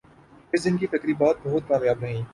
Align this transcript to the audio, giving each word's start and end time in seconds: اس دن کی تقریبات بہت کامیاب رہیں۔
اس 0.53 0.63
دن 0.65 0.77
کی 0.77 0.87
تقریبات 0.87 1.35
بہت 1.43 1.67
کامیاب 1.67 2.03
رہیں۔ 2.03 2.17